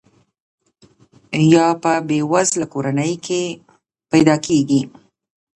[1.53, 3.41] یا په بې وزله کورنۍ کې
[4.11, 4.81] پیدا کیږي.